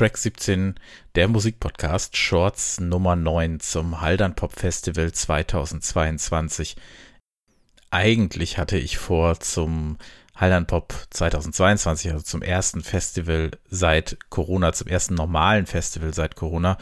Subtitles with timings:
[0.00, 0.76] Track 17,
[1.14, 6.74] der Musikpodcast Shorts Nummer 9 zum Haldern Pop Festival 2022.
[7.90, 9.98] Eigentlich hatte ich vor, zum
[10.34, 16.78] Haldern Pop 2022, also zum ersten Festival seit Corona, zum ersten normalen Festival seit Corona,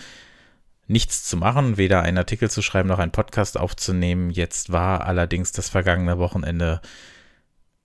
[0.87, 4.30] nichts zu machen, weder einen Artikel zu schreiben noch einen Podcast aufzunehmen.
[4.30, 6.80] Jetzt war allerdings das vergangene Wochenende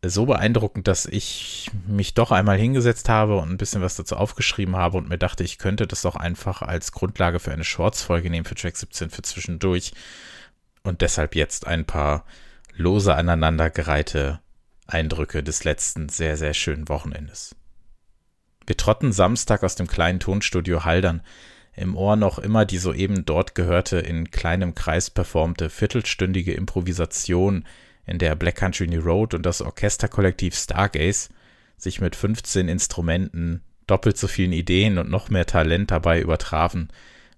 [0.09, 4.75] so beeindruckend, dass ich mich doch einmal hingesetzt habe und ein bisschen was dazu aufgeschrieben
[4.75, 8.45] habe und mir dachte, ich könnte das doch einfach als Grundlage für eine Shorts-Folge nehmen
[8.45, 9.93] für Track 17 für zwischendurch
[10.83, 12.25] und deshalb jetzt ein paar
[12.75, 14.39] lose aneinandergereihte
[14.87, 17.55] Eindrücke des letzten sehr, sehr schönen Wochenendes.
[18.65, 21.21] Wir trotten Samstag aus dem kleinen Tonstudio Haldern,
[21.75, 27.65] im Ohr noch immer die soeben dort gehörte, in kleinem Kreis performte viertelstündige Improvisation
[28.05, 31.29] in der Black Country New Road und das Orchesterkollektiv Stargaze
[31.77, 36.89] sich mit 15 Instrumenten, doppelt so vielen Ideen und noch mehr Talent dabei übertrafen,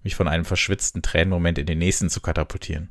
[0.02, 2.90] mich von einem verschwitzten Tränenmoment in den nächsten zu katapultieren.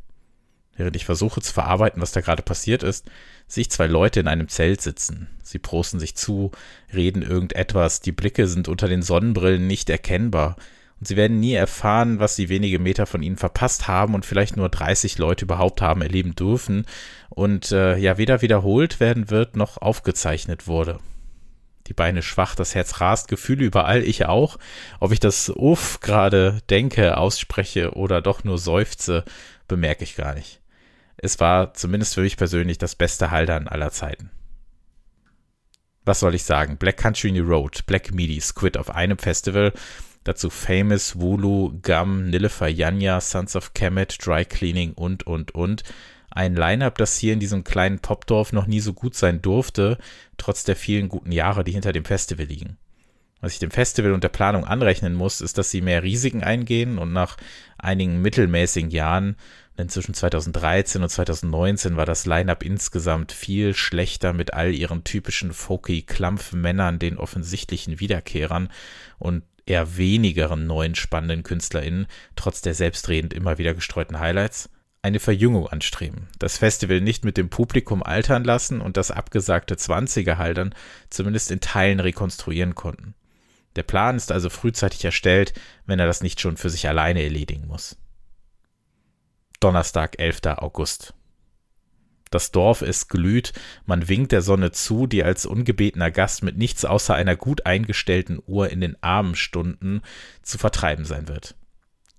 [0.76, 3.10] Während ich versuche zu verarbeiten, was da gerade passiert ist,
[3.48, 5.30] sehe ich zwei Leute in einem Zelt sitzen.
[5.42, 6.52] Sie prosten sich zu,
[6.94, 10.58] reden irgendetwas, die Blicke sind unter den Sonnenbrillen nicht erkennbar,
[11.08, 14.70] sie werden nie erfahren, was sie wenige Meter von ihnen verpasst haben und vielleicht nur
[14.70, 16.86] 30 Leute überhaupt haben erleben dürfen
[17.30, 21.00] und äh, ja weder wiederholt werden wird noch aufgezeichnet wurde.
[21.88, 24.58] Die Beine schwach, das Herz rast, Gefühle überall, ich auch.
[25.00, 29.24] Ob ich das Uff gerade denke, ausspreche oder doch nur seufze,
[29.68, 30.62] bemerke ich gar nicht.
[31.18, 34.32] Es war zumindest für mich persönlich das beste Haldern aller Zeiten.
[36.04, 36.78] Was soll ich sagen?
[36.78, 39.74] Black Country New Road, Black Midi, Squid auf einem Festival
[40.26, 45.84] Dazu Famous, Wulu, Gum, Nilifer Yanya, Sons of Kemet, Dry Cleaning und, und, und.
[46.32, 50.00] Ein Line-Up, das hier in diesem kleinen Popdorf noch nie so gut sein durfte,
[50.38, 52.78] trotz der vielen guten Jahre, die hinter dem Festival liegen.
[53.40, 56.98] Was ich dem Festival und der Planung anrechnen muss, ist, dass sie mehr Risiken eingehen
[56.98, 57.38] und nach
[57.78, 59.36] einigen mittelmäßigen Jahren,
[59.78, 65.54] denn zwischen 2013 und 2019 war das Line-Up insgesamt viel schlechter mit all ihren typischen
[65.54, 68.70] folky Klampfmännern, den offensichtlichen Wiederkehrern
[69.20, 74.70] und eher wenigeren neuen spannenden KünstlerInnen, trotz der selbstredend immer wieder gestreuten Highlights,
[75.02, 80.38] eine Verjüngung anstreben, das Festival nicht mit dem Publikum altern lassen und das abgesagte 20er
[80.38, 80.74] Haltern
[81.10, 83.14] zumindest in Teilen rekonstruieren konnten.
[83.76, 85.54] Der Plan ist also frühzeitig erstellt,
[85.86, 87.98] wenn er das nicht schon für sich alleine erledigen muss.
[89.60, 90.42] Donnerstag, 11.
[90.58, 91.15] August.
[92.36, 93.54] Das Dorf ist glüht,
[93.86, 98.42] man winkt der Sonne zu, die als ungebetener Gast mit nichts außer einer gut eingestellten
[98.46, 100.02] Uhr in den Abendstunden
[100.42, 101.56] zu vertreiben sein wird.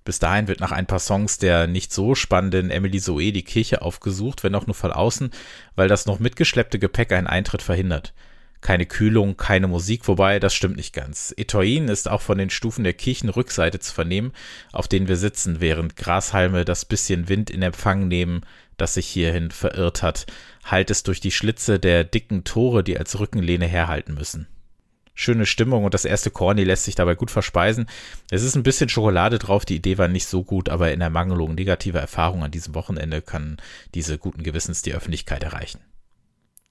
[0.06, 3.82] Bis dahin wird nach ein paar Songs der nicht so spannenden Emily Zoe die Kirche
[3.82, 5.32] aufgesucht, wenn auch nur von außen,
[5.74, 8.14] weil das noch mitgeschleppte Gepäck einen Eintritt verhindert.
[8.66, 11.32] Keine Kühlung, keine Musik, wobei das stimmt nicht ganz.
[11.36, 14.32] Etoin ist auch von den Stufen der Kirchenrückseite zu vernehmen,
[14.72, 18.40] auf denen wir sitzen, während Grashalme das bisschen Wind in Empfang nehmen,
[18.76, 20.26] das sich hierhin verirrt hat,
[20.64, 24.48] halt es durch die Schlitze der dicken Tore, die als Rückenlehne herhalten müssen.
[25.14, 27.86] Schöne Stimmung und das erste Corny lässt sich dabei gut verspeisen.
[28.32, 31.54] Es ist ein bisschen Schokolade drauf, die Idee war nicht so gut, aber in Ermangelung
[31.54, 33.58] negativer Erfahrungen an diesem Wochenende kann
[33.94, 35.78] diese guten Gewissens die Öffentlichkeit erreichen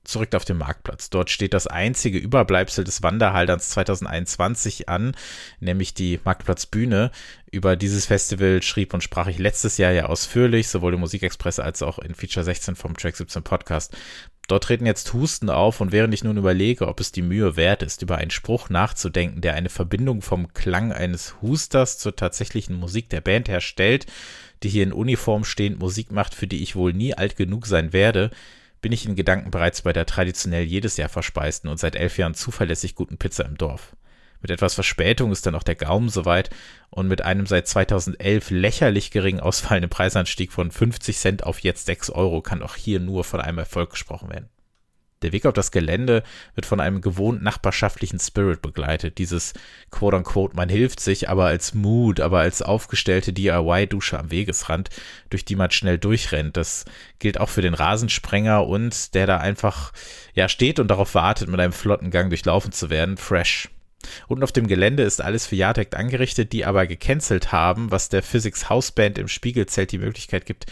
[0.06, 1.10] zurück auf den Marktplatz.
[1.10, 5.16] Dort steht das einzige Überbleibsel des Wanderhalterns 2021 an,
[5.60, 7.12] nämlich die Marktplatzbühne.
[7.52, 11.82] Über dieses Festival schrieb und sprach ich letztes Jahr ja ausführlich, sowohl im Musikexpress als
[11.82, 13.96] auch in Feature 16 vom Track 17 Podcast.
[14.48, 17.82] Dort treten jetzt Husten auf und während ich nun überlege, ob es die Mühe wert
[17.82, 23.10] ist, über einen Spruch nachzudenken, der eine Verbindung vom Klang eines Husters zur tatsächlichen Musik
[23.10, 24.06] der Band herstellt,
[24.62, 27.92] die hier in Uniform stehend Musik macht, für die ich wohl nie alt genug sein
[27.92, 28.30] werde,
[28.86, 32.36] bin ich in Gedanken bereits bei der traditionell jedes Jahr verspeisten und seit elf Jahren
[32.36, 33.96] zuverlässig guten Pizza im Dorf.
[34.44, 36.52] Mit etwas Verspätung ist dann auch der Gaumen soweit
[36.92, 42.12] und mit einem seit 2011 lächerlich gering ausfallenden Preisanstieg von 50 Cent auf jetzt 6
[42.12, 44.50] Euro kann auch hier nur von einem Erfolg gesprochen werden.
[45.22, 46.24] Der Weg auf das Gelände
[46.56, 49.18] wird von einem gewohnt nachbarschaftlichen Spirit begleitet.
[49.18, 49.54] Dieses
[49.90, 54.90] quote unquote, man hilft sich, aber als Mood, aber als aufgestellte DIY-Dusche am Wegesrand,
[55.30, 56.58] durch die man schnell durchrennt.
[56.58, 56.86] Das
[57.20, 59.94] gilt auch für den Rasensprenger und der da einfach,
[60.34, 63.18] ja, steht und darauf wartet, mit einem flotten Gang durchlaufen zu werden.
[63.18, 63.70] Fresh.
[64.28, 68.24] Unten auf dem Gelände ist alles für Jadek angerichtet, die aber gecancelt haben, was der
[68.24, 70.66] Physics Houseband im Spiegelzelt die Möglichkeit gibt,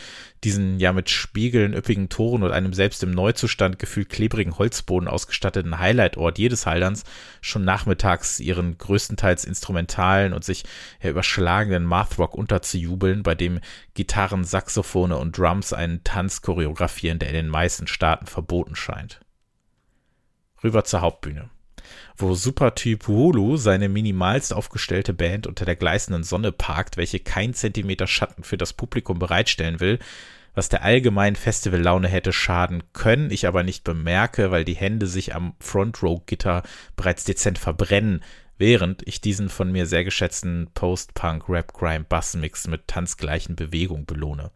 [0.44, 5.80] diesen ja mit Spiegeln, üppigen Toren und einem selbst im Neuzustand gefühlt klebrigen Holzboden ausgestatteten
[5.80, 7.04] Highlight-Ort jedes Halderns
[7.42, 10.64] schon nachmittags ihren größtenteils instrumentalen und sich
[11.02, 13.60] überschlagenden Mathrock unterzujubeln, bei dem
[13.94, 19.22] Gitarren, Saxophone und Drums einen Tanz choreografieren, der in den meisten Staaten verboten scheint.
[20.64, 21.50] Rüber zur Hauptbühne.
[22.18, 28.08] Wo Supertyp Wulu seine minimalst aufgestellte Band unter der gleißenden Sonne parkt, welche kein Zentimeter
[28.08, 30.00] Schatten für das Publikum bereitstellen will,
[30.56, 35.34] was der allgemeinen Festivallaune hätte schaden können, ich aber nicht bemerke, weil die Hände sich
[35.34, 36.64] am Front Row Gitter
[36.96, 38.24] bereits dezent verbrennen,
[38.58, 44.52] während ich diesen von mir sehr geschätzten Post-Punk Rap Grime Bassmix mit tanzgleichen Bewegungen belohne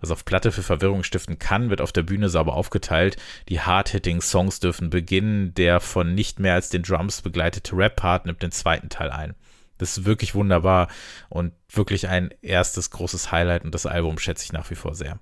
[0.00, 3.16] was auf Platte für Verwirrung stiften kann, wird auf der Bühne sauber aufgeteilt.
[3.48, 5.54] Die Hard-Hitting-Songs dürfen beginnen.
[5.54, 9.34] Der von nicht mehr als den Drums begleitete Rap-Part nimmt den zweiten Teil ein.
[9.78, 10.88] Das ist wirklich wunderbar
[11.28, 15.18] und wirklich ein erstes großes Highlight und das Album schätze ich nach wie vor sehr.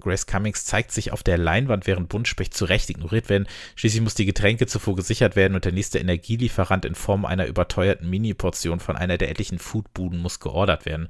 [0.00, 3.46] Grace Cummings zeigt sich auf der Leinwand, während Buntspecht zu Recht ignoriert werden.
[3.76, 8.08] Schließlich muss die Getränke zuvor gesichert werden und der nächste Energielieferant in Form einer überteuerten
[8.08, 11.08] Mini-Portion von einer der etlichen Foodbuden muss geordert werden.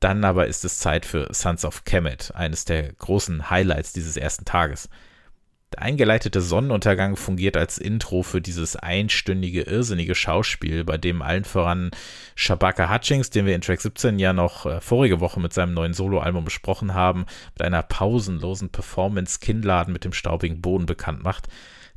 [0.00, 4.44] Dann aber ist es Zeit für Sons of Kemet, eines der großen Highlights dieses ersten
[4.44, 4.88] Tages.
[5.72, 11.90] Der eingeleitete Sonnenuntergang fungiert als Intro für dieses einstündige, irrsinnige Schauspiel, bei dem allen voran
[12.36, 15.92] Shabaka Hutchings, den wir in Track 17 ja noch äh, vorige Woche mit seinem neuen
[15.92, 21.48] Soloalbum besprochen haben, mit einer pausenlosen Performance Kinnladen mit dem staubigen Boden bekannt macht.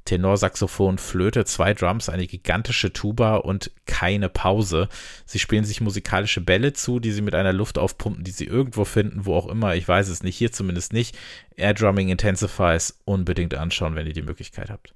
[0.06, 4.90] Tenorsaxophon, Flöte, zwei Drums, eine gigantische Tuba und keine Pause.
[5.26, 8.86] Sie spielen sich musikalische Bälle zu, die sie mit einer Luft aufpumpen, die sie irgendwo
[8.86, 9.76] finden, wo auch immer.
[9.76, 11.18] Ich weiß es nicht, hier zumindest nicht.
[11.56, 14.94] Air Drumming Intensifies unbedingt anschauen, wenn ihr die Möglichkeit habt.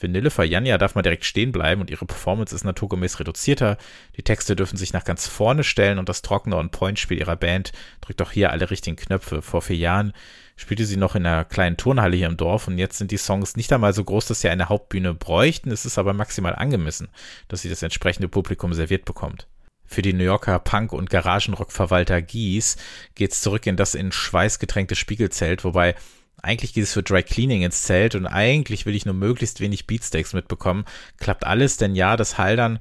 [0.00, 3.76] Für Nilüfer Janja darf man direkt stehen bleiben und ihre Performance ist naturgemäß reduzierter.
[4.16, 8.22] Die Texte dürfen sich nach ganz vorne stellen und das trockene On-Point-Spiel ihrer Band drückt
[8.22, 9.42] auch hier alle richtigen Knöpfe.
[9.42, 10.14] Vor vier Jahren
[10.56, 13.56] spielte sie noch in einer kleinen Turnhalle hier im Dorf und jetzt sind die Songs
[13.56, 15.70] nicht einmal so groß, dass sie eine Hauptbühne bräuchten.
[15.70, 17.08] Es ist aber maximal angemessen,
[17.48, 19.48] dass sie das entsprechende Publikum serviert bekommt.
[19.84, 22.78] Für die New Yorker Punk- und Garagenrock-Verwalter Gies
[23.16, 25.94] geht's zurück in das in Schweiß getränkte Spiegelzelt, wobei
[26.42, 29.86] eigentlich geht es für Dry Cleaning ins Zelt und eigentlich will ich nur möglichst wenig
[29.86, 30.84] Beatsteaks mitbekommen.
[31.18, 32.78] Klappt alles, denn ja, das Haldern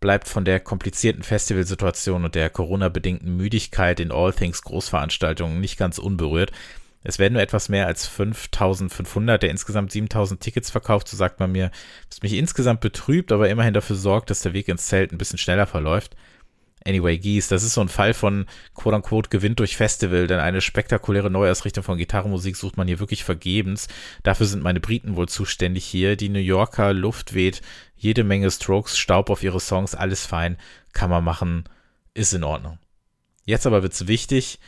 [0.00, 5.98] bleibt von der komplizierten Festivalsituation und der Corona-bedingten Müdigkeit in All Things Großveranstaltungen nicht ganz
[5.98, 6.52] unberührt.
[7.04, 11.50] Es werden nur etwas mehr als 5500 der insgesamt 7000 Tickets verkauft, so sagt man
[11.50, 11.70] mir,
[12.08, 15.38] was mich insgesamt betrübt, aber immerhin dafür sorgt, dass der Weg ins Zelt ein bisschen
[15.38, 16.16] schneller verläuft.
[16.84, 20.60] Anyway, Geese, das ist so ein Fall von quote unquote Gewinn durch Festival, denn eine
[20.60, 23.88] spektakuläre Neuausrichtung von Gitarrenmusik sucht man hier wirklich vergebens.
[24.22, 26.16] Dafür sind meine Briten wohl zuständig hier.
[26.16, 27.62] Die New Yorker Luft weht,
[27.96, 30.56] jede Menge Strokes, Staub auf ihre Songs, alles fein,
[30.92, 31.64] kann man machen,
[32.14, 32.78] ist in Ordnung.
[33.44, 34.58] Jetzt aber wird's wichtig.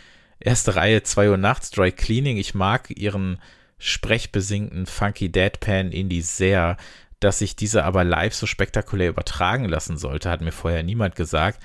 [0.41, 2.37] Erste Reihe, 2 Uhr nachts, Dry Cleaning.
[2.37, 3.41] Ich mag ihren
[3.79, 6.77] sprechbesingten Funky Deadpan Indie sehr.
[7.21, 11.63] Dass sich diese aber live so spektakulär übertragen lassen sollte, hat mir vorher niemand gesagt.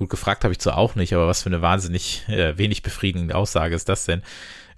[0.00, 3.34] Gut, gefragt habe ich zwar auch nicht, aber was für eine wahnsinnig äh, wenig befriedigende
[3.34, 4.22] Aussage ist das denn?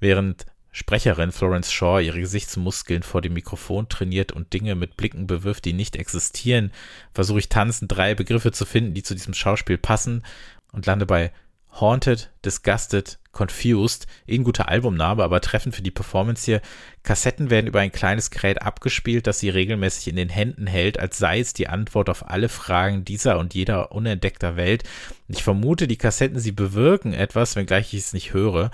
[0.00, 5.64] Während Sprecherin Florence Shaw ihre Gesichtsmuskeln vor dem Mikrofon trainiert und Dinge mit Blicken bewirft,
[5.64, 6.72] die nicht existieren,
[7.12, 10.24] versuche ich tanzend drei Begriffe zu finden, die zu diesem Schauspiel passen
[10.72, 11.30] und lande bei
[11.72, 16.60] Haunted, Disgusted, Confused, ein guter Albumname, aber treffend für die Performance hier.
[17.02, 21.16] Kassetten werden über ein kleines Gerät abgespielt, das sie regelmäßig in den Händen hält, als
[21.16, 24.84] sei es die Antwort auf alle Fragen dieser und jeder unentdeckter Welt.
[25.28, 28.70] Ich vermute, die Kassetten, sie bewirken etwas, wenngleich ich es nicht höre.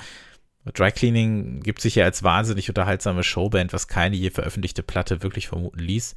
[0.75, 5.49] Dry Cleaning gibt sich ja als wahnsinnig unterhaltsame Showband, was keine je veröffentlichte Platte wirklich
[5.49, 6.17] vermuten ließ.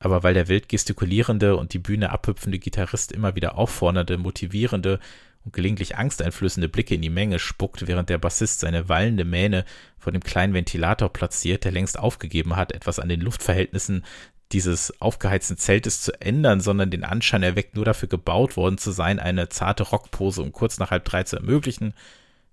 [0.00, 5.00] Aber weil der wild gestikulierende und die Bühne abhüpfende Gitarrist immer wieder auffordernde, motivierende
[5.44, 9.64] und gelegentlich angsteinflößende Blicke in die Menge spuckt, während der Bassist seine wallende Mähne
[9.98, 14.04] vor dem kleinen Ventilator platziert, der längst aufgegeben hat, etwas an den Luftverhältnissen
[14.52, 19.18] dieses aufgeheizten Zeltes zu ändern, sondern den Anschein erweckt, nur dafür gebaut worden zu sein,
[19.18, 21.92] eine zarte Rockpose um kurz nach halb drei zu ermöglichen,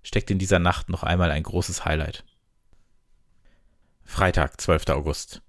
[0.02, 2.24] steckt in dieser Nacht noch einmal ein großes Highlight.
[4.04, 4.88] Freitag, 12.
[4.90, 5.42] August.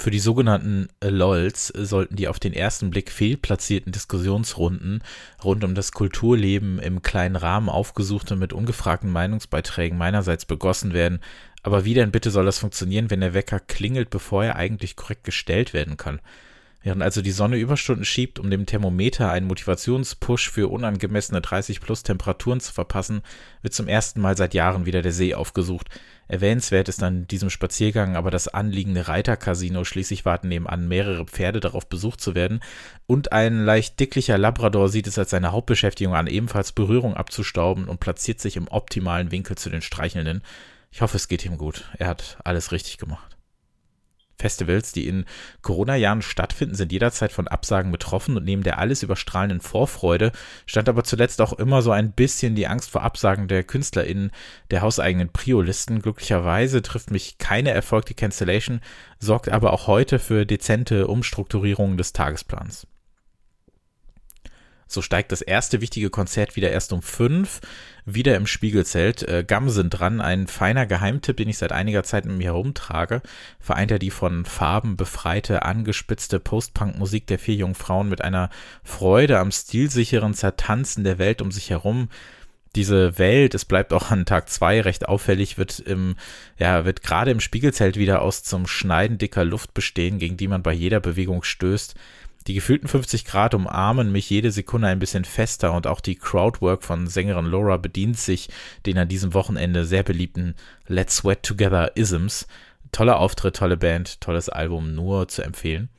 [0.00, 5.02] Für die sogenannten LOLs sollten die auf den ersten Blick fehlplatzierten Diskussionsrunden
[5.44, 11.20] rund um das Kulturleben im kleinen Rahmen aufgesucht und mit ungefragten Meinungsbeiträgen meinerseits begossen werden.
[11.62, 15.24] Aber wie denn bitte soll das funktionieren, wenn der Wecker klingelt, bevor er eigentlich korrekt
[15.24, 16.20] gestellt werden kann?
[16.82, 22.02] Während also die Sonne Überstunden schiebt, um dem Thermometer einen Motivationspush für unangemessene 30 plus
[22.02, 23.20] Temperaturen zu verpassen,
[23.60, 25.88] wird zum ersten Mal seit Jahren wieder der See aufgesucht.
[26.26, 29.84] Erwähnenswert ist an diesem Spaziergang aber das anliegende Reitercasino.
[29.84, 32.60] Schließlich warten nebenan mehrere Pferde darauf besucht zu werden.
[33.06, 38.00] Und ein leicht dicklicher Labrador sieht es als seine Hauptbeschäftigung an, ebenfalls Berührung abzustauben und
[38.00, 40.42] platziert sich im optimalen Winkel zu den Streichelnden.
[40.92, 41.90] Ich hoffe, es geht ihm gut.
[41.98, 43.39] Er hat alles richtig gemacht.
[44.40, 45.24] Festivals, die in
[45.62, 50.32] Corona-Jahren stattfinden, sind jederzeit von Absagen betroffen und neben der alles überstrahlenden Vorfreude
[50.66, 54.30] stand aber zuletzt auch immer so ein bisschen die Angst vor Absagen der KünstlerInnen
[54.70, 56.02] der hauseigenen Prio-Listen.
[56.02, 58.80] Glücklicherweise trifft mich keine erfolgte Cancellation,
[59.18, 62.86] sorgt aber auch heute für dezente Umstrukturierungen des Tagesplans.
[64.92, 67.60] So steigt das erste wichtige Konzert wieder erst um fünf,
[68.04, 69.22] wieder im Spiegelzelt.
[69.22, 73.22] Äh, Gamsen dran, ein feiner Geheimtipp, den ich seit einiger Zeit mit mir herumtrage.
[73.60, 78.50] Vereint er die von Farben befreite, angespitzte Post-Punk-Musik der vier jungen Frauen mit einer
[78.82, 82.08] Freude am stilsicheren Zertanzen der Welt um sich herum
[82.76, 86.14] diese Welt, es bleibt auch an Tag zwei recht auffällig, wird im,
[86.56, 90.62] ja, wird gerade im Spiegelzelt wieder aus zum Schneiden dicker Luft bestehen, gegen die man
[90.62, 91.96] bei jeder Bewegung stößt.
[92.46, 96.82] Die gefühlten 50 Grad umarmen mich jede Sekunde ein bisschen fester und auch die Crowdwork
[96.82, 98.48] von Sängerin Laura bedient sich
[98.86, 100.54] den an diesem Wochenende sehr beliebten
[100.86, 102.46] Let's Sweat Together Isms.
[102.92, 105.90] Toller Auftritt, tolle Band, tolles Album, nur zu empfehlen.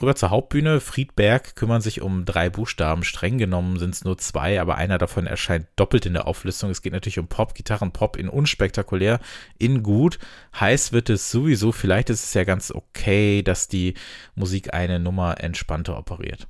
[0.00, 0.80] Rüber zur Hauptbühne.
[0.80, 3.02] Friedberg kümmern sich um drei Buchstaben.
[3.02, 6.70] Streng genommen sind es nur zwei, aber einer davon erscheint doppelt in der Auflistung.
[6.70, 9.20] Es geht natürlich um Pop, Gitarren, Pop in unspektakulär,
[9.58, 10.18] in gut.
[10.58, 11.72] Heiß wird es sowieso.
[11.72, 13.94] Vielleicht ist es ja ganz okay, dass die
[14.34, 16.46] Musik eine Nummer entspannter operiert.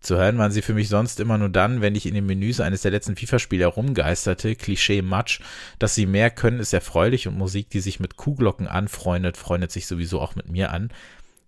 [0.00, 2.60] Zu hören waren sie für mich sonst immer nur dann, wenn ich in den Menüs
[2.60, 4.54] eines der letzten FIFA-Spiele herumgeisterte.
[4.54, 5.40] Klischee Matsch.
[5.80, 9.86] Dass sie mehr können, ist erfreulich und Musik, die sich mit Kuhglocken anfreundet, freundet sich
[9.88, 10.90] sowieso auch mit mir an.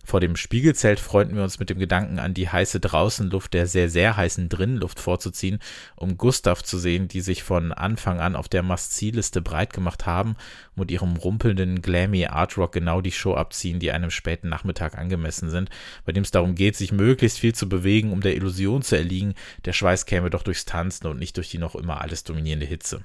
[0.05, 3.89] Vor dem Spiegelzelt freunden wir uns mit dem Gedanken an die heiße Draußenluft der sehr,
[3.89, 5.61] sehr heißen Drinnenluft vorzuziehen,
[5.97, 10.37] um Gustav zu sehen, die sich von Anfang an auf der Must-See-Liste breit gemacht haben
[10.75, 15.51] und mit ihrem rumpelnden, glammy Artrock genau die Show abziehen, die einem späten Nachmittag angemessen
[15.51, 15.71] sind,
[16.05, 19.35] bei dem es darum geht, sich möglichst viel zu bewegen, um der Illusion zu erliegen,
[19.65, 23.05] der Schweiß käme doch durchs Tanzen und nicht durch die noch immer alles dominierende Hitze.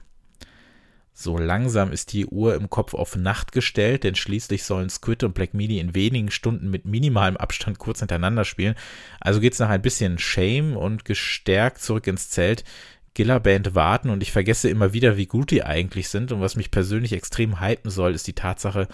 [1.18, 5.34] So langsam ist die Uhr im Kopf auf Nacht gestellt, denn schließlich sollen Squid und
[5.34, 8.76] Black Midi in wenigen Stunden mit minimalem Abstand kurz hintereinander spielen.
[9.22, 12.66] Also geht's nach ein bisschen Shame und gestärkt zurück ins Zelt.
[13.14, 16.58] Giller Band warten und ich vergesse immer wieder, wie gut die eigentlich sind und was
[16.58, 18.90] mich persönlich extrem hypen soll, ist die Tatsache,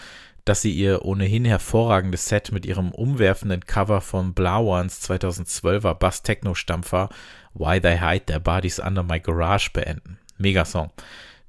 [0.45, 6.53] dass sie ihr ohnehin hervorragendes Set mit ihrem umwerfenden Cover von Blauans 2012er Bass Techno
[6.53, 7.09] Stampfer
[7.55, 10.19] Why They Hide Their Bodies Under My Garage beenden.
[10.37, 10.91] Mega Song.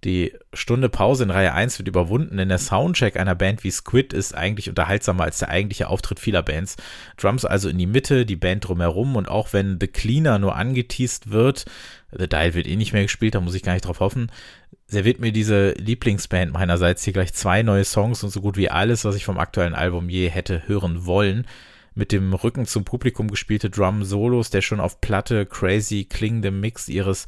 [0.05, 4.13] Die Stunde Pause in Reihe 1 wird überwunden, denn der Soundcheck einer Band wie Squid
[4.13, 6.77] ist eigentlich unterhaltsamer als der eigentliche Auftritt vieler Bands.
[7.17, 9.15] Drums also in die Mitte, die Band drumherum.
[9.15, 11.67] Und auch wenn The Cleaner nur angeteased wird,
[12.11, 14.33] The Dial wird eh nicht mehr gespielt, da muss ich gar nicht drauf hoffen,
[14.89, 19.05] serviert mir diese Lieblingsband meinerseits hier gleich zwei neue Songs und so gut wie alles,
[19.05, 21.47] was ich vom aktuellen Album je hätte hören wollen.
[21.95, 27.27] Mit dem Rücken zum Publikum gespielte Drum-Solos, der schon auf Platte crazy klingende Mix ihres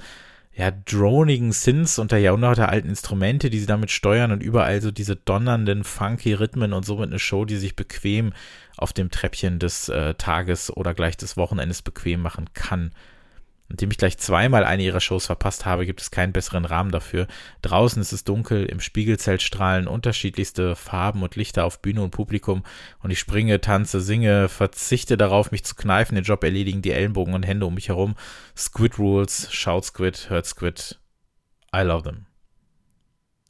[0.56, 5.16] ja, dronigen Synths und der jahrhundertealten Instrumente, die sie damit steuern und überall so diese
[5.16, 8.32] donnernden, funky Rhythmen und somit eine Show, die sich bequem
[8.76, 12.92] auf dem Treppchen des äh, Tages oder gleich des Wochenendes bequem machen kann.
[13.68, 17.26] Nachdem ich gleich zweimal eine ihrer Shows verpasst habe, gibt es keinen besseren Rahmen dafür.
[17.62, 22.62] Draußen ist es dunkel, im Spiegelzelt strahlen unterschiedlichste Farben und Lichter auf Bühne und Publikum
[23.02, 27.34] und ich springe, tanze, singe, verzichte darauf, mich zu kneifen, den Job erledigen die Ellenbogen
[27.34, 28.16] und Hände um mich herum.
[28.56, 30.98] Squid Rules, schaut Squid, hört Squid.
[31.74, 32.26] I love them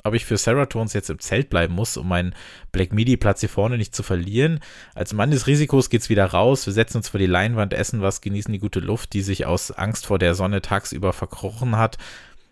[0.06, 2.34] ob ich für Seratones jetzt im Zelt bleiben muss, um meinen
[2.72, 4.60] Black Midi-Platz hier vorne nicht zu verlieren.
[4.94, 6.66] Als Mann des Risikos geht's wieder raus.
[6.66, 9.70] Wir setzen uns vor die Leinwand, essen was, genießen die gute Luft, die sich aus
[9.70, 11.96] Angst vor der Sonne tagsüber verkrochen hat.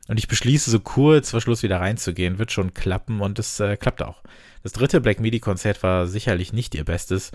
[0.09, 2.39] Und ich beschließe so kurz vor Schluss wieder reinzugehen.
[2.39, 4.23] Wird schon klappen und es äh, klappt auch.
[4.63, 7.33] Das dritte Black Midi-Konzert war sicherlich nicht ihr Bestes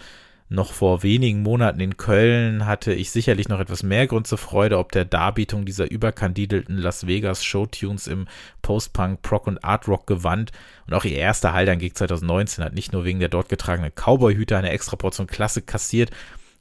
[0.49, 4.77] noch vor wenigen Monaten in Köln hatte ich sicherlich noch etwas mehr Grund zur Freude
[4.77, 8.27] ob der Darbietung dieser überkandidelten Las Vegas Showtunes im
[8.61, 10.51] Post-Punk, Proc und Art Rock Gewand
[10.87, 14.69] und auch ihr erster Haldern-Gig 2019 hat nicht nur wegen der dort getragenen Cowboy-Hüte eine
[14.69, 16.11] extra Portion Klasse kassiert,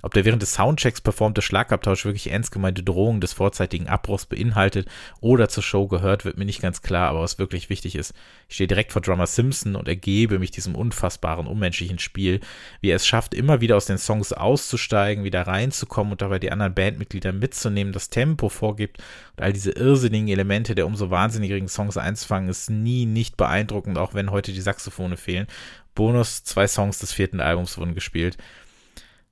[0.02, 4.88] ob der während des Soundchecks performte Schlagabtausch wirklich ernst gemeinte Drohungen des vorzeitigen Abbruchs beinhaltet
[5.20, 8.14] oder zur Show gehört, wird mir nicht ganz klar, aber was wirklich wichtig ist,
[8.48, 12.40] ich stehe direkt vor Drummer Simpson und ergebe mich diesem unfassbaren, unmenschlichen Spiel,
[12.80, 16.52] wie er es schafft, immer wieder aus den Songs auszusteigen, wieder reinzukommen und dabei die
[16.52, 18.98] anderen Bandmitglieder mitzunehmen, das Tempo vorgibt
[19.36, 24.14] und all diese irrsinnigen Elemente der umso wahnsinnigeren Songs einzufangen, ist nie nicht beeindruckend, auch
[24.14, 25.46] wenn heute die Saxophone fehlen.
[25.94, 28.36] Bonus, zwei Songs des vierten Albums wurden gespielt.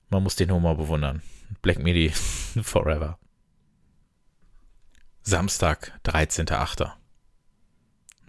[0.09, 1.23] Man muss den Humor bewundern.
[1.63, 2.11] Black Midi
[2.63, 3.19] forever.
[5.23, 6.93] Samstag, 13.8.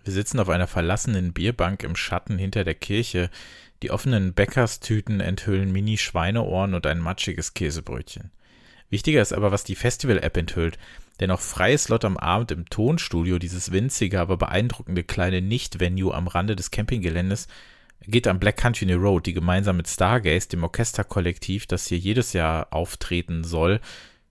[0.04, 3.30] Wir sitzen auf einer verlassenen Bierbank im Schatten hinter der Kirche.
[3.84, 8.32] Die offenen Bäckerstüten enthüllen Mini-Schweineohren und ein matschiges Käsebrötchen.
[8.90, 10.78] Wichtiger ist aber, was die Festival-App enthüllt,
[11.20, 16.28] denn auch freies Slot am Abend im Tonstudio, dieses winzige, aber beeindruckende kleine Nicht-Venue am
[16.28, 17.48] Rande des Campinggeländes,
[18.08, 22.68] geht an Black Country Road, die gemeinsam mit Stargaze, dem Orchesterkollektiv, das hier jedes Jahr
[22.72, 23.80] auftreten soll,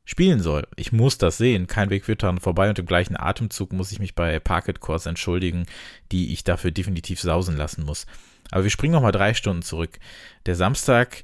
[0.04, 0.66] spielen soll.
[0.76, 1.66] Ich muss das sehen.
[1.66, 5.09] Kein Weg führt daran vorbei und im gleichen Atemzug muss ich mich bei Parket Course
[5.09, 5.66] entschuldigen,
[6.12, 8.07] die ich dafür definitiv sausen lassen muss.
[8.50, 9.99] Aber wir springen nochmal drei Stunden zurück.
[10.47, 11.23] Der Samstag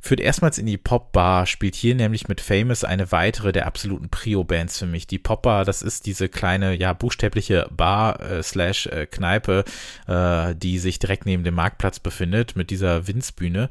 [0.00, 4.78] führt erstmals in die Popbar, spielt hier nämlich mit Famous eine weitere der absoluten Prio-Bands
[4.78, 5.06] für mich.
[5.06, 9.64] Die Popbar, das ist diese kleine, ja, buchstäbliche Bar äh, slash äh, Kneipe,
[10.06, 13.68] äh, die sich direkt neben dem Marktplatz befindet, mit dieser Winzbühne.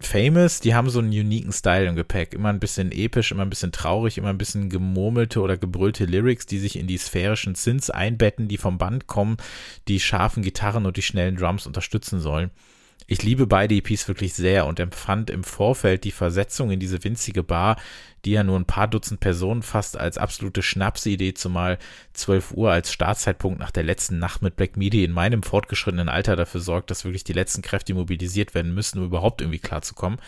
[0.00, 2.32] Famous, die haben so einen uniken Style im Gepäck.
[2.32, 6.46] Immer ein bisschen episch, immer ein bisschen traurig, immer ein bisschen gemurmelte oder gebrüllte Lyrics,
[6.46, 9.38] die sich in die sphärischen Synths einbetten, die vom Band kommen,
[9.88, 12.50] die scharfen Gitarren und die schnellen Drums unterstützen sollen.
[13.10, 17.42] Ich liebe beide EPs wirklich sehr und empfand im Vorfeld die Versetzung in diese winzige
[17.42, 17.78] Bar,
[18.26, 21.78] die ja nur ein paar Dutzend Personen fasst, als absolute Schnapsidee, zumal
[22.12, 26.36] 12 Uhr als Startzeitpunkt nach der letzten Nacht mit Black Midi in meinem fortgeschrittenen Alter
[26.36, 30.20] dafür sorgt, dass wirklich die letzten Kräfte mobilisiert werden müssen, um überhaupt irgendwie klarzukommen.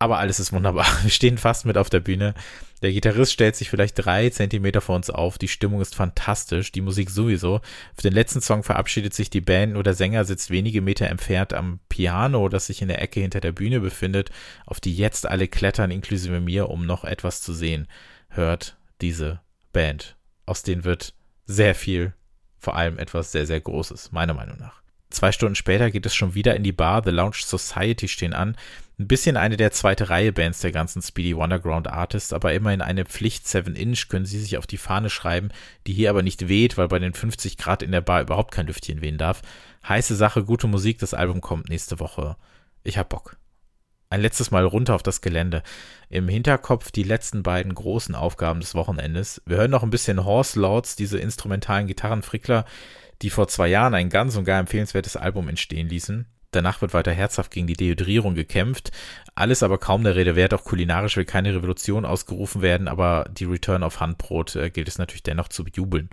[0.00, 0.86] Aber alles ist wunderbar.
[1.02, 2.34] Wir stehen fast mit auf der Bühne.
[2.80, 5.36] Der Gitarrist stellt sich vielleicht drei Zentimeter vor uns auf.
[5.36, 6.72] Die Stimmung ist fantastisch.
[6.72, 7.60] Die Musik sowieso.
[7.94, 9.74] Für den letzten Song verabschiedet sich die Band.
[9.74, 13.40] Nur der Sänger sitzt wenige Meter entfernt am Piano, das sich in der Ecke hinter
[13.40, 14.30] der Bühne befindet,
[14.64, 17.86] auf die jetzt alle klettern, inklusive mir, um noch etwas zu sehen.
[18.30, 19.40] Hört diese
[19.74, 20.16] Band.
[20.46, 21.12] Aus denen wird
[21.44, 22.14] sehr viel,
[22.58, 24.80] vor allem etwas sehr, sehr Großes, meiner Meinung nach.
[25.10, 27.02] Zwei Stunden später geht es schon wieder in die Bar.
[27.04, 28.56] The Lounge Society stehen an.
[28.98, 33.06] Ein bisschen eine der zweite Reihe Bands der ganzen Speedy Wonderground Artists, aber immerhin eine
[33.06, 35.48] Pflicht 7 Inch können sie sich auf die Fahne schreiben,
[35.86, 38.66] die hier aber nicht weht, weil bei den 50 Grad in der Bar überhaupt kein
[38.66, 39.40] Lüftchen wehen darf.
[39.88, 42.36] Heiße Sache, gute Musik, das Album kommt nächste Woche.
[42.84, 43.36] Ich hab Bock.
[44.10, 45.62] Ein letztes Mal runter auf das Gelände.
[46.08, 49.40] Im Hinterkopf die letzten beiden großen Aufgaben des Wochenendes.
[49.46, 52.64] Wir hören noch ein bisschen Horse Lords, diese instrumentalen Gitarrenfrickler,
[53.22, 56.26] die vor zwei Jahren ein ganz und gar empfehlenswertes Album entstehen ließen.
[56.52, 58.90] Danach wird weiter herzhaft gegen die Dehydrierung gekämpft.
[59.34, 60.52] Alles aber kaum der Rede wert.
[60.52, 64.98] Auch kulinarisch will keine Revolution ausgerufen werden, aber die Return of Handbrot äh, gilt es
[64.98, 66.10] natürlich dennoch zu bejubeln.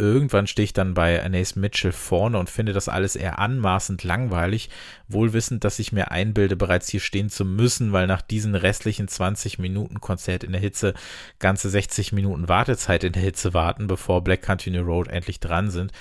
[0.00, 4.70] Irgendwann stehe ich dann bei Anais Mitchell vorne und finde das alles eher anmaßend langweilig,
[5.08, 9.08] wohl wissend, dass ich mir einbilde, bereits hier stehen zu müssen, weil nach diesen restlichen
[9.08, 10.94] 20 Minuten Konzert in der Hitze
[11.38, 15.70] ganze 60 Minuten Wartezeit in der Hitze warten, bevor Black Country New Road endlich dran
[15.70, 15.92] sind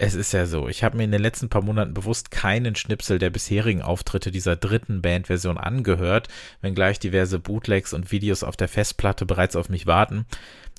[0.00, 3.18] es ist ja so, ich habe mir in den letzten paar Monaten bewusst keinen Schnipsel
[3.18, 6.28] der bisherigen Auftritte dieser dritten Bandversion angehört,
[6.60, 10.24] wenngleich diverse Bootlegs und Videos auf der Festplatte bereits auf mich warten.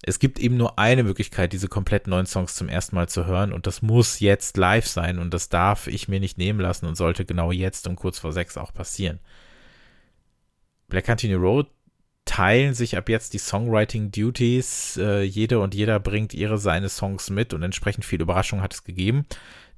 [0.01, 3.51] Es gibt eben nur eine Möglichkeit, diese komplett neuen Songs zum ersten Mal zu hören
[3.51, 6.95] und das muss jetzt live sein und das darf ich mir nicht nehmen lassen und
[6.95, 9.19] sollte genau jetzt um kurz vor sechs auch passieren.
[10.87, 11.67] Black Country Road
[12.29, 14.97] teilen sich ab jetzt die Songwriting Duties.
[14.97, 18.83] Äh, jede und jeder bringt ihre seine Songs mit und entsprechend viel Überraschung hat es
[18.83, 19.25] gegeben.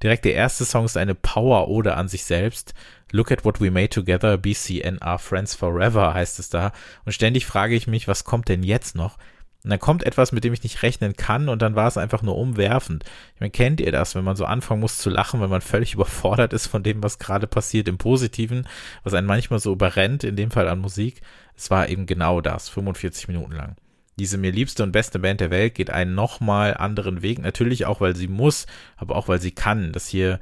[0.02, 2.74] Direkt der erste Song ist eine Power-Ode an sich selbst.
[3.10, 6.72] Look at what we made together, BCNR Friends Forever heißt es da.
[7.06, 9.16] Und ständig frage ich mich, was kommt denn jetzt noch?
[9.64, 12.22] Und dann kommt etwas, mit dem ich nicht rechnen kann und dann war es einfach
[12.22, 13.04] nur umwerfend.
[13.34, 15.94] Ich meine, kennt ihr das, wenn man so anfangen muss zu lachen, wenn man völlig
[15.94, 18.66] überfordert ist von dem, was gerade passiert im Positiven,
[19.04, 21.20] was einen manchmal so überrennt, in dem Fall an Musik.
[21.56, 23.76] Es war eben genau das, 45 Minuten lang.
[24.18, 28.00] Diese mir liebste und beste Band der Welt geht einen nochmal anderen Weg, natürlich auch,
[28.00, 29.92] weil sie muss, aber auch, weil sie kann.
[29.92, 30.38] Dass hier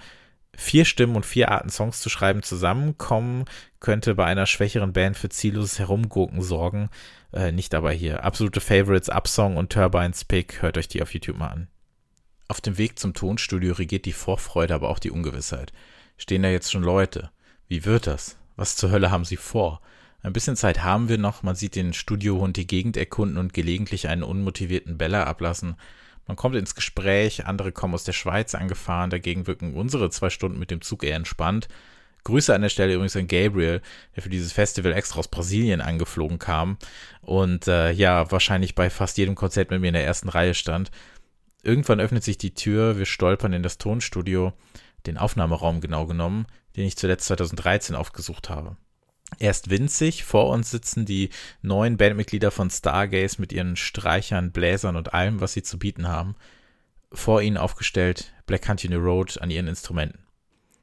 [0.56, 3.44] vier Stimmen und vier Arten Songs zu schreiben zusammenkommen,
[3.80, 6.90] könnte bei einer schwächeren Band für zielloses Herumgurken sorgen.
[7.32, 8.24] Äh, nicht aber hier.
[8.24, 10.62] Absolute Favorites, Upsong und Turbines Pick.
[10.62, 11.68] Hört euch die auf YouTube mal an.
[12.48, 15.72] Auf dem Weg zum Tonstudio regiert die Vorfreude, aber auch die Ungewissheit.
[16.16, 17.30] Stehen da jetzt schon Leute?
[17.68, 18.36] Wie wird das?
[18.56, 19.80] Was zur Hölle haben sie vor?
[20.22, 21.42] Ein bisschen Zeit haben wir noch.
[21.42, 25.76] Man sieht den Studiohund die Gegend erkunden und gelegentlich einen unmotivierten Beller ablassen.
[26.30, 30.60] Man kommt ins Gespräch, andere kommen aus der Schweiz angefahren, dagegen wirken unsere zwei Stunden
[30.60, 31.66] mit dem Zug eher entspannt.
[32.22, 33.82] Grüße an der Stelle übrigens an Gabriel,
[34.14, 36.78] der für dieses Festival extra aus Brasilien angeflogen kam
[37.20, 40.92] und äh, ja, wahrscheinlich bei fast jedem Konzert mit mir in der ersten Reihe stand.
[41.64, 44.52] Irgendwann öffnet sich die Tür, wir stolpern in das Tonstudio,
[45.06, 48.76] den Aufnahmeraum genau genommen, den ich zuletzt 2013 aufgesucht habe.
[49.38, 51.30] Er ist winzig, vor uns sitzen die
[51.62, 56.34] neuen Bandmitglieder von Stargaze mit ihren Streichern, Bläsern und allem, was sie zu bieten haben.
[57.12, 60.20] Vor ihnen aufgestellt Black Country Road an ihren Instrumenten.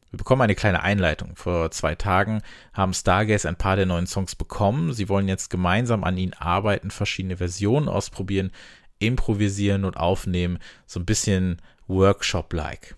[0.09, 1.35] Wir bekommen eine kleine Einleitung.
[1.35, 2.41] Vor zwei Tagen
[2.73, 4.93] haben Stargaze ein paar der neuen Songs bekommen.
[4.93, 8.51] Sie wollen jetzt gemeinsam an ihnen arbeiten, verschiedene Versionen ausprobieren,
[8.99, 10.59] improvisieren und aufnehmen.
[10.85, 12.96] So ein bisschen Workshop-like.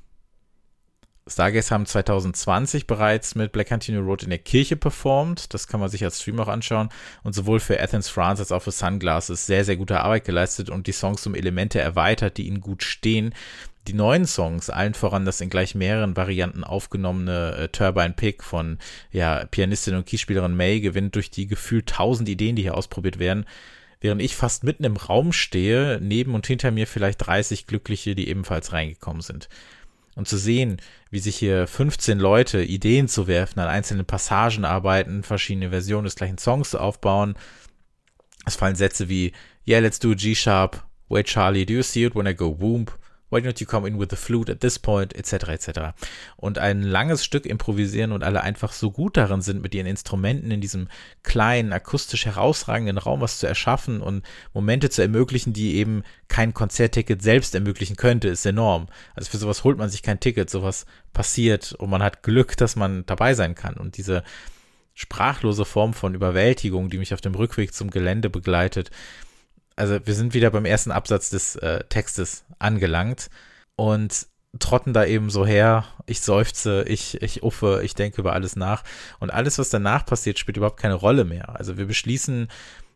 [1.30, 5.54] Stargaze haben 2020 bereits mit Black Continuous Road in der Kirche performt.
[5.54, 6.90] Das kann man sich als Stream auch anschauen.
[7.24, 10.88] Und sowohl für Athens France als auch für Sunglasses sehr, sehr gute Arbeit geleistet und
[10.88, 13.34] die Songs um Elemente erweitert, die ihnen gut stehen.
[13.88, 18.78] Die neuen Songs, allen voran das in gleich mehreren Varianten aufgenommene äh, Turbine Pick von
[19.12, 23.46] ja, Pianistin und Keyspielerin May gewinnt durch die gefühlt tausend Ideen, die hier ausprobiert werden
[24.02, 28.30] während ich fast mitten im Raum stehe, neben und hinter mir vielleicht 30 Glückliche, die
[28.30, 29.50] ebenfalls reingekommen sind.
[30.20, 35.24] Und zu sehen, wie sich hier 15 Leute Ideen zu werfen, an einzelnen Passagen arbeiten,
[35.24, 37.36] verschiedene Versionen des gleichen Songs aufbauen.
[38.46, 39.32] Es fallen Sätze wie,
[39.66, 43.00] yeah, let's do G-Sharp, wait Charlie, do you see it when I go whoop?
[43.30, 45.70] Why don't you come in with the flute at this point, etc., etc.
[46.36, 50.52] Und ein langes Stück improvisieren und alle einfach so gut darin sind, mit ihren Instrumenten
[50.52, 50.88] in diesem
[51.24, 57.22] kleinen, akustisch herausragenden Raum was zu erschaffen und Momente zu ermöglichen, die eben kein Konzertticket
[57.22, 58.88] selbst ermöglichen könnte, ist enorm.
[59.16, 62.76] Also für sowas holt man sich kein Ticket, sowas passiert und man hat Glück, dass
[62.76, 63.76] man dabei sein kann.
[63.76, 64.24] Und diese
[64.94, 68.92] sprachlose Form von Überwältigung, die mich auf dem Rückweg zum Gelände begleitet,
[69.80, 73.30] also wir sind wieder beim ersten Absatz des äh, Textes angelangt
[73.78, 74.28] und
[74.60, 78.84] trotten da eben so her, ich seufze, ich, ich uffe, ich denke über alles nach
[79.20, 81.56] und alles, was danach passiert, spielt überhaupt keine Rolle mehr.
[81.58, 82.50] Also wir beschließen,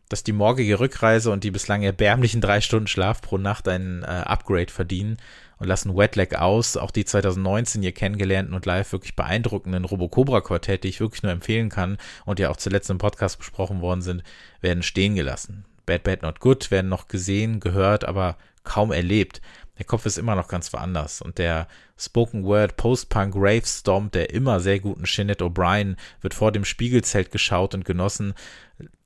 [0.08, 4.06] dass die morgige Rückreise und die bislang erbärmlichen drei Stunden Schlaf pro Nacht ein äh,
[4.06, 5.16] Upgrade verdienen
[5.58, 10.84] und lassen Wetlag aus, auch die 2019 hier kennengelernten und live wirklich beeindruckenden Robocobra Quartett,
[10.84, 14.22] die ich wirklich nur empfehlen kann und ja auch zuletzt im Podcast besprochen worden sind,
[14.60, 15.64] werden stehen gelassen.
[15.86, 19.40] Bad Bad Not Good werden noch gesehen, gehört, aber kaum erlebt.
[19.78, 21.20] Der Kopf ist immer noch ganz woanders.
[21.20, 21.66] Und der
[21.98, 27.32] Spoken Word Post-Punk Rave Stomp der immer sehr guten Shinnet O'Brien wird vor dem Spiegelzelt
[27.32, 28.34] geschaut und genossen.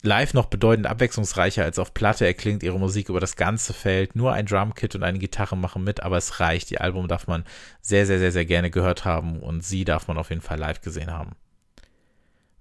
[0.03, 4.15] Live noch bedeutend abwechslungsreicher als auf Platte erklingt ihre Musik über das ganze Feld.
[4.15, 6.71] Nur ein Drumkit und eine Gitarre machen mit, aber es reicht.
[6.71, 7.45] Die Album darf man
[7.81, 10.83] sehr, sehr, sehr, sehr gerne gehört haben und sie darf man auf jeden Fall live
[10.83, 11.33] gesehen haben.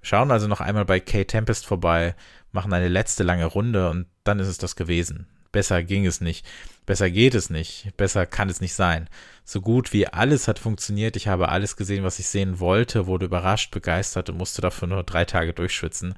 [0.02, 2.16] Schauen also noch einmal bei K Tempest vorbei,
[2.58, 5.28] machen eine letzte lange Runde und dann ist es das gewesen.
[5.52, 6.44] Besser ging es nicht.
[6.88, 7.96] Besser geht es nicht.
[7.98, 9.08] Besser kann es nicht sein.
[9.46, 11.16] So gut wie alles hat funktioniert.
[11.16, 15.04] Ich habe alles gesehen, was ich sehen wollte, wurde überrascht, begeistert und musste dafür nur
[15.04, 16.16] drei Tage durchschwitzen.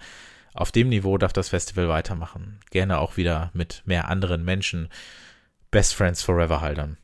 [0.53, 2.61] Auf dem Niveau darf das Festival weitermachen.
[2.71, 4.87] Gerne auch wieder mit mehr anderen Menschen.
[5.71, 6.97] Best Friends Forever Haldern.